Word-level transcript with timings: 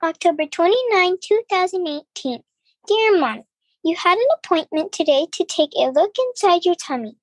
October 0.00 0.46
29, 0.46 1.16
2018. 1.20 2.40
Dear 2.86 3.18
Mom, 3.18 3.42
you 3.82 3.96
had 3.96 4.16
an 4.16 4.26
appointment 4.36 4.92
today 4.92 5.26
to 5.32 5.44
take 5.44 5.70
a 5.76 5.90
look 5.90 6.12
inside 6.16 6.64
your 6.64 6.76
tummy. 6.76 7.16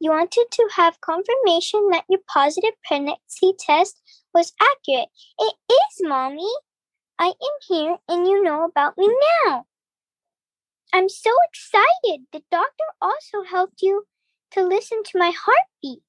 You 0.00 0.12
wanted 0.12 0.46
to 0.50 0.68
have 0.76 1.02
confirmation 1.02 1.90
that 1.90 2.04
your 2.08 2.20
positive 2.26 2.72
pregnancy 2.86 3.52
test 3.58 4.00
was 4.32 4.54
accurate. 4.58 5.10
It 5.38 5.54
is, 5.70 6.00
Mommy. 6.00 6.50
I 7.18 7.26
am 7.26 7.34
here 7.68 7.98
and 8.08 8.26
you 8.26 8.42
know 8.42 8.64
about 8.64 8.96
me 8.96 9.10
now. 9.44 9.66
I'm 10.90 11.10
so 11.10 11.30
excited. 11.50 12.26
The 12.32 12.42
doctor 12.50 12.84
also 13.02 13.42
helped 13.42 13.82
you 13.82 14.06
to 14.52 14.62
listen 14.62 15.02
to 15.04 15.18
my 15.18 15.32
heartbeat. 15.36 16.02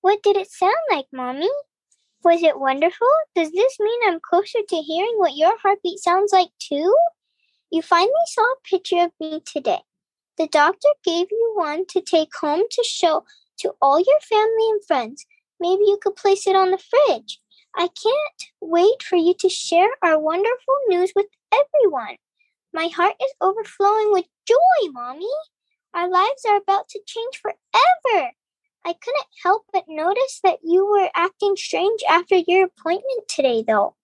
What 0.00 0.20
did 0.24 0.36
it 0.36 0.50
sound 0.50 0.74
like, 0.90 1.06
Mommy? 1.12 1.50
Was 2.24 2.42
it 2.42 2.58
wonderful? 2.58 3.08
Does 3.36 3.52
this 3.52 3.78
mean 3.78 4.00
I'm 4.06 4.18
closer 4.18 4.60
to 4.66 4.76
hearing 4.76 5.16
what 5.18 5.36
your 5.36 5.58
heartbeat 5.58 5.98
sounds 5.98 6.32
like 6.32 6.48
too? 6.58 6.96
You 7.70 7.82
finally 7.82 8.12
saw 8.28 8.42
a 8.42 8.68
picture 8.68 9.04
of 9.04 9.10
me 9.20 9.42
today. 9.44 9.80
The 10.38 10.46
doctor 10.46 10.88
gave 11.04 11.26
you 11.30 11.52
one 11.54 11.84
to 11.88 12.00
take 12.00 12.30
home 12.40 12.62
to 12.70 12.84
show 12.84 13.24
to 13.58 13.74
all 13.82 13.98
your 13.98 14.20
family 14.22 14.70
and 14.70 14.84
friends. 14.86 15.26
Maybe 15.60 15.82
you 15.82 15.98
could 16.00 16.16
place 16.16 16.46
it 16.46 16.56
on 16.56 16.70
the 16.70 16.78
fridge. 16.78 17.40
I 17.76 17.88
can't 17.88 18.42
wait 18.60 19.02
for 19.02 19.16
you 19.16 19.34
to 19.40 19.48
share 19.50 19.90
our 20.02 20.18
wonderful 20.18 20.74
news 20.88 21.12
with 21.14 21.26
everyone. 21.52 22.16
My 22.72 22.88
heart 22.88 23.16
is 23.22 23.34
overflowing 23.40 24.12
with 24.12 24.24
joy, 24.48 24.90
Mommy. 24.92 25.28
Our 25.92 26.08
lives 26.08 26.44
are 26.48 26.56
about 26.56 26.88
to 26.88 27.00
change 27.06 27.40
forever. 27.42 28.30
I 28.86 28.92
couldn't 28.92 29.26
help 29.42 29.64
but 29.72 29.84
notice 29.88 30.40
that 30.44 30.58
you 30.62 30.86
were 30.86 31.10
acting 31.14 31.56
strange 31.56 32.00
after 32.08 32.36
your 32.36 32.64
appointment 32.64 33.28
today, 33.28 33.64
though. 33.66 33.96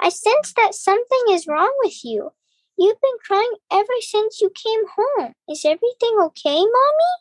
I 0.00 0.10
sense 0.10 0.52
that 0.56 0.74
something 0.74 1.24
is 1.30 1.46
wrong 1.46 1.72
with 1.82 2.04
you. 2.04 2.32
You've 2.76 3.00
been 3.00 3.18
crying 3.24 3.54
ever 3.70 4.00
since 4.00 4.40
you 4.40 4.50
came 4.50 4.82
home. 4.96 5.34
Is 5.48 5.64
everything 5.64 6.16
okay, 6.20 6.58
Mommy? 6.58 7.12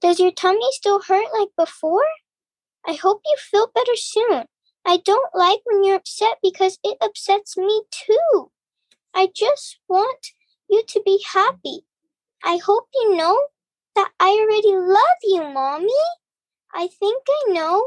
Does 0.00 0.20
your 0.20 0.32
tummy 0.32 0.66
still 0.72 1.00
hurt 1.00 1.28
like 1.38 1.48
before? 1.56 2.06
I 2.86 2.94
hope 2.94 3.22
you 3.24 3.36
feel 3.38 3.68
better 3.74 3.96
soon. 3.96 4.44
I 4.84 4.98
don't 4.98 5.34
like 5.34 5.60
when 5.64 5.84
you're 5.84 5.96
upset 5.96 6.38
because 6.42 6.78
it 6.82 6.98
upsets 7.00 7.56
me 7.56 7.82
too. 7.90 8.50
I 9.14 9.28
just 9.34 9.78
want 9.88 10.32
you 10.68 10.82
to 10.86 11.02
be 11.04 11.24
happy. 11.32 11.86
I 12.44 12.56
hope 12.56 12.88
you 12.94 13.16
know 13.16 13.46
that 13.94 14.10
I 14.18 14.30
already 14.30 14.76
love 14.76 15.18
you, 15.22 15.42
Mommy. 15.42 15.88
I 16.74 16.88
think 16.88 17.22
I 17.28 17.52
know 17.52 17.84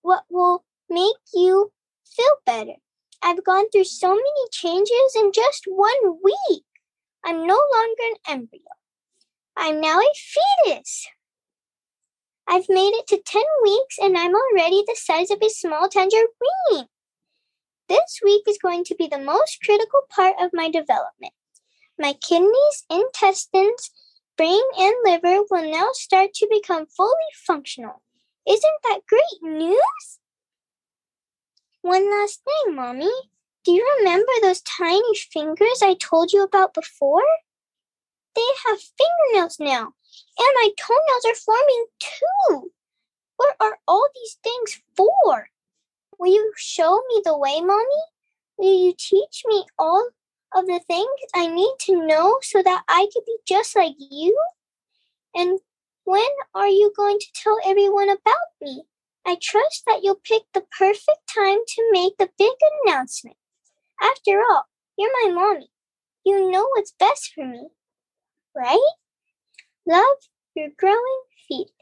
what 0.00 0.24
will 0.30 0.64
make 0.88 1.16
you 1.34 1.72
feel 2.04 2.34
better. 2.46 2.76
I've 3.22 3.44
gone 3.44 3.70
through 3.70 3.84
so 3.84 4.08
many 4.08 4.48
changes 4.50 5.16
in 5.16 5.32
just 5.32 5.64
one 5.66 6.18
week. 6.22 6.64
I'm 7.24 7.46
no 7.46 7.60
longer 7.74 8.02
an 8.10 8.16
embryo. 8.28 8.62
I'm 9.56 9.80
now 9.80 10.00
a 10.00 10.12
fetus. 10.14 11.06
I've 12.48 12.68
made 12.68 12.94
it 12.94 13.06
to 13.08 13.22
10 13.24 13.42
weeks 13.62 13.96
and 14.00 14.16
I'm 14.16 14.34
already 14.34 14.82
the 14.86 14.96
size 14.98 15.30
of 15.30 15.38
a 15.40 15.48
small 15.48 15.88
tangerine. 15.88 16.88
This 17.88 18.20
week 18.24 18.42
is 18.48 18.58
going 18.60 18.84
to 18.84 18.94
be 18.94 19.06
the 19.06 19.18
most 19.18 19.58
critical 19.64 20.02
part 20.10 20.34
of 20.40 20.50
my 20.52 20.68
development. 20.68 21.34
My 21.98 22.14
kidneys, 22.14 22.84
intestines, 22.90 23.90
brain, 24.36 24.62
and 24.78 24.94
liver 25.04 25.42
will 25.50 25.70
now 25.70 25.90
start 25.92 26.32
to 26.34 26.48
become 26.50 26.86
fully 26.86 27.12
functional. 27.46 28.02
Isn't 28.48 28.82
that 28.84 29.00
great 29.08 29.42
news? 29.42 30.18
One 31.82 32.10
last 32.10 32.42
thing, 32.44 32.74
Mommy. 32.74 33.10
Do 33.64 33.72
you 33.72 33.96
remember 33.98 34.32
those 34.40 34.60
tiny 34.62 35.14
fingers 35.14 35.82
I 35.82 35.94
told 35.94 36.32
you 36.32 36.42
about 36.42 36.74
before? 36.74 37.22
They 38.34 38.48
have 38.66 38.80
fingernails 38.80 39.60
now, 39.60 39.82
and 39.82 40.54
my 40.54 40.70
toenails 40.78 41.24
are 41.26 41.34
forming 41.34 41.86
too. 42.00 42.72
What 43.36 43.56
are 43.60 43.78
all 43.86 44.08
these 44.14 44.38
things 44.42 44.82
for? 44.96 45.48
Will 46.18 46.32
you 46.32 46.52
show 46.56 47.02
me 47.08 47.22
the 47.24 47.36
way, 47.36 47.60
Mommy? 47.60 48.02
Will 48.56 48.86
you 48.86 48.94
teach 48.96 49.42
me 49.46 49.64
all 49.78 50.08
of 50.54 50.66
the 50.66 50.80
things 50.86 51.06
I 51.34 51.48
need 51.48 51.74
to 51.80 52.06
know 52.06 52.38
so 52.42 52.62
that 52.62 52.84
I 52.88 53.08
can 53.12 53.22
be 53.26 53.36
just 53.46 53.76
like 53.76 53.94
you? 53.98 54.38
And 55.34 55.60
when 56.04 56.28
are 56.54 56.68
you 56.68 56.92
going 56.96 57.18
to 57.18 57.26
tell 57.34 57.58
everyone 57.64 58.08
about 58.08 58.48
me? 58.60 58.84
I 59.26 59.36
trust 59.40 59.84
that 59.86 60.00
you'll 60.02 60.20
pick 60.24 60.42
the 60.52 60.64
perfect 60.76 61.26
time 61.32 61.58
to 61.66 61.90
make 61.92 62.16
the 62.18 62.30
big 62.38 62.52
announcement. 62.84 63.36
After 64.02 64.40
all, 64.40 64.64
you're 64.98 65.12
my 65.24 65.32
mommy. 65.32 65.70
You 66.24 66.50
know 66.50 66.68
what's 66.74 66.92
best 66.92 67.32
for 67.34 67.46
me, 67.46 67.68
right? 68.56 68.92
Love, 69.86 70.16
your 70.54 70.68
growing 70.78 71.22
fetus. 71.48 71.72